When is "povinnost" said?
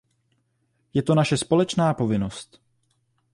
1.93-2.61